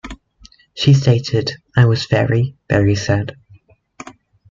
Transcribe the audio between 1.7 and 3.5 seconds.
I was very, very sad.